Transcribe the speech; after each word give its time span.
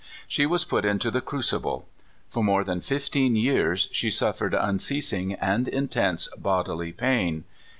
She 0.27 0.47
was 0.47 0.63
put 0.65 0.83
into 0.83 1.11
the 1.11 1.21
crucible. 1.21 1.87
For 2.27 2.43
more 2.43 2.63
than 2.63 2.81
fifteen 2.81 3.35
years 3.35 3.87
she 3.91 4.09
suffered 4.09 4.55
unceasing 4.55 5.33
and 5.35 5.67
intense 5.67 6.27
bodily 6.39 6.91
pain. 6.91 7.43